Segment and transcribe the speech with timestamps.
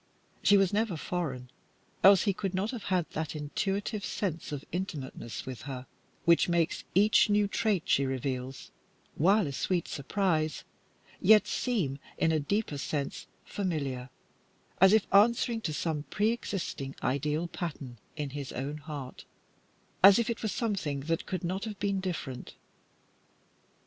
[0.41, 1.51] She was never foreign,
[2.03, 5.85] else he could not have had that intuitive sense of intimateness with her
[6.25, 8.71] which makes each new trait which she reveals,
[9.13, 10.63] while a sweet surprise,
[11.21, 14.09] yet seem in a deeper sense familiar,
[14.79, 19.25] as if answering to some pre existing ideal pattern in his own heart,
[20.01, 22.55] as if it were something that could not have been different.